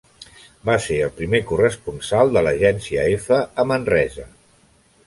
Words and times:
Va 0.69 0.77
ser 0.85 0.95
el 1.07 1.11
primer 1.19 1.41
corresponsal 1.51 2.35
de 2.39 2.45
l'agència 2.49 3.05
Efe 3.15 3.43
a 3.63 3.69
Manresa. 3.75 4.29